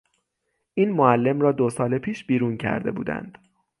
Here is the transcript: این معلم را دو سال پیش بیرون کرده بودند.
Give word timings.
این 0.73 0.91
معلم 0.91 1.41
را 1.41 1.51
دو 1.51 1.69
سال 1.69 1.97
پیش 1.99 2.25
بیرون 2.25 2.57
کرده 2.57 2.91
بودند. 2.91 3.37